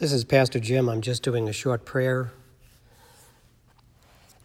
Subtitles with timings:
[0.00, 0.88] This is Pastor Jim.
[0.88, 2.32] I'm just doing a short prayer.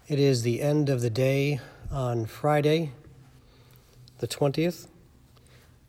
[0.09, 2.91] It is the end of the day on Friday,
[4.17, 4.87] the 20th.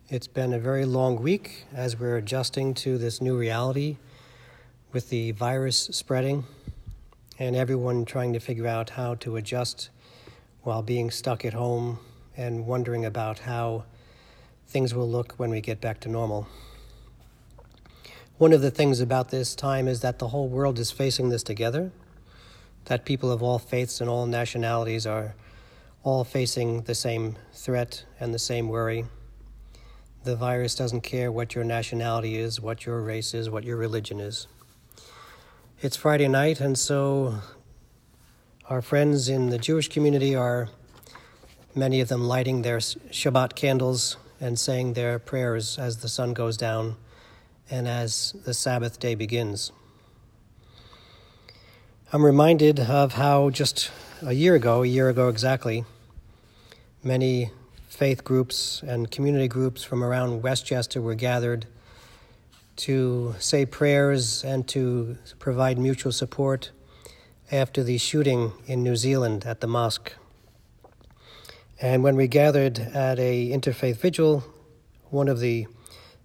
[0.07, 3.97] It's been a very long week as we're adjusting to this new reality
[4.93, 6.45] with the virus spreading
[7.37, 9.89] and everyone trying to figure out how to adjust
[10.61, 11.99] while being stuck at home
[12.37, 13.83] and wondering about how
[14.65, 16.47] things will look when we get back to normal.
[18.37, 21.41] One of the things about this time is that the whole world is facing this
[21.41, 21.91] together,
[22.85, 25.33] that people of all faiths and all nationalities are
[26.03, 29.05] all facing the same threat and the same worry.
[30.23, 34.19] The virus doesn't care what your nationality is, what your race is, what your religion
[34.19, 34.45] is.
[35.81, 37.39] It's Friday night, and so
[38.69, 40.69] our friends in the Jewish community are,
[41.73, 46.55] many of them, lighting their Shabbat candles and saying their prayers as the sun goes
[46.55, 46.97] down
[47.69, 49.71] and as the Sabbath day begins.
[52.13, 53.91] I'm reminded of how just
[54.21, 55.83] a year ago, a year ago exactly,
[57.03, 57.51] many
[57.87, 61.65] faith groups and community groups from around Westchester were gathered
[62.77, 66.71] to say prayers and to provide mutual support
[67.51, 70.13] after the shooting in New Zealand at the mosque.
[71.81, 74.43] And when we gathered at a interfaith vigil,
[75.09, 75.67] one of the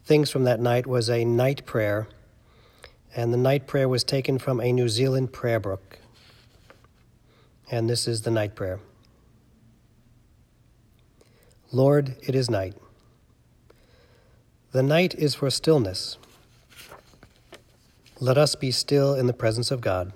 [0.05, 2.09] things from that night was a night prayer,
[3.15, 5.99] and the night prayer was taken from a New Zealand prayer book.
[7.71, 8.81] And this is the night prayer
[11.71, 12.75] Lord, it is night.
[14.73, 16.19] The night is for stillness.
[18.21, 20.13] Let us be still in the presence of God.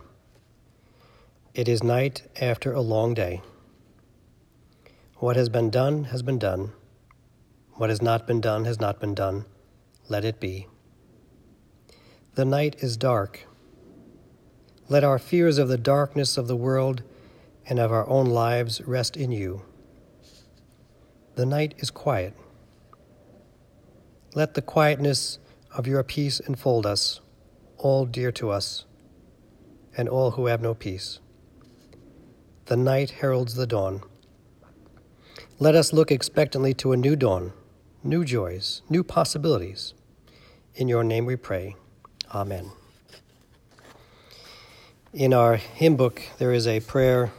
[1.54, 3.40] It is night after a long day.
[5.16, 6.72] What has been done has been done.
[7.74, 9.46] What has not been done has not been done
[10.08, 10.66] let it be.
[12.34, 13.46] The night is dark.
[14.88, 17.02] Let our fears of the darkness of the world
[17.68, 19.62] and of our own lives rest in you.
[21.34, 22.34] The night is quiet.
[24.34, 25.38] Let the quietness
[25.74, 27.20] of your peace enfold us,
[27.78, 28.84] all dear to us,
[29.96, 31.20] and all who have no peace.
[32.66, 34.02] The night heralds the dawn.
[35.58, 37.52] Let us look expectantly to a new dawn,
[38.02, 39.94] new joys, new possibilities.
[40.74, 41.76] In your name we pray.
[42.34, 42.70] Amen.
[45.12, 47.32] In our hymn book, there is a prayer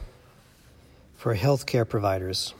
[1.14, 2.54] for healthcare providers.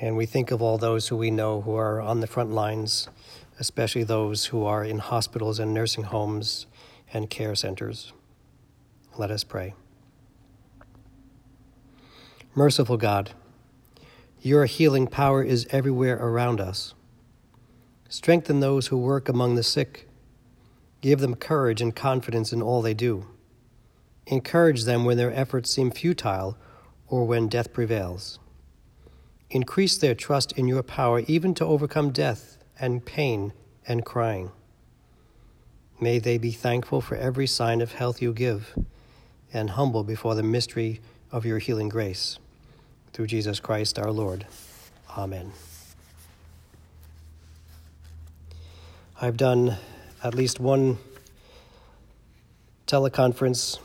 [0.00, 3.08] And we think of all those who we know who are on the front lines,
[3.58, 6.66] especially those who are in hospitals and nursing homes
[7.12, 8.12] and care centers.
[9.16, 9.74] Let us pray.
[12.54, 13.30] Merciful God,
[14.44, 16.92] your healing power is everywhere around us.
[18.10, 20.06] Strengthen those who work among the sick.
[21.00, 23.26] Give them courage and confidence in all they do.
[24.26, 26.58] Encourage them when their efforts seem futile
[27.08, 28.38] or when death prevails.
[29.48, 33.54] Increase their trust in your power even to overcome death and pain
[33.88, 34.50] and crying.
[35.98, 38.78] May they be thankful for every sign of health you give
[39.54, 41.00] and humble before the mystery
[41.32, 42.38] of your healing grace.
[43.14, 44.44] Through Jesus Christ our Lord.
[45.16, 45.52] Amen.
[49.20, 49.76] I've done
[50.24, 50.98] at least one
[52.88, 53.78] teleconference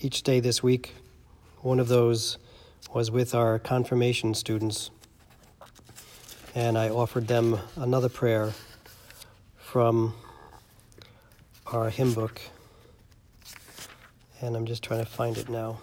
[0.00, 0.96] each day this week.
[1.60, 2.36] One of those
[2.92, 4.90] was with our confirmation students,
[6.52, 8.54] and I offered them another prayer
[9.56, 10.14] from
[11.64, 12.40] our hymn book,
[14.40, 15.78] and I'm just trying to find it now.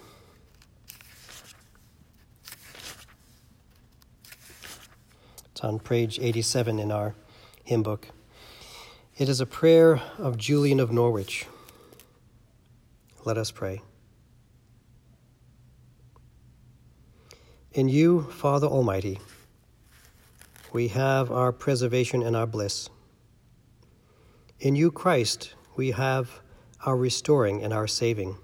[5.55, 7.15] It's on page 87 in our
[7.63, 8.09] hymn book.
[9.17, 11.45] It is a prayer of Julian of Norwich.
[13.23, 13.81] Let us pray.
[17.71, 19.21] In you, Father Almighty,
[20.73, 22.89] we have our preservation and our bliss.
[24.59, 26.41] In you, Christ, we have
[26.85, 28.35] our restoring and our saving.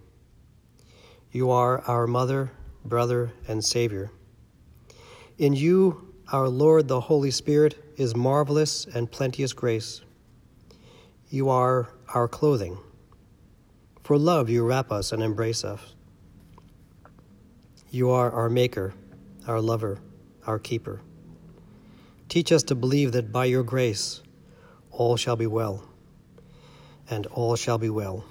[1.29, 2.53] You are our mother,
[2.85, 4.11] brother, and Savior.
[5.37, 10.01] In you, our Lord, the Holy Spirit, is marvelous and plenteous grace.
[11.29, 12.77] You are our clothing.
[14.03, 15.79] For love, you wrap us and embrace us.
[17.89, 18.93] You are our maker,
[19.47, 19.99] our lover,
[20.47, 21.01] our keeper.
[22.29, 24.21] Teach us to believe that by your grace
[24.89, 25.83] all shall be well,
[27.09, 28.23] and all shall be well,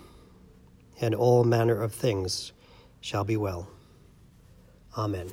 [1.00, 2.52] and all manner of things
[3.02, 3.68] shall be well.
[4.96, 5.30] Amen.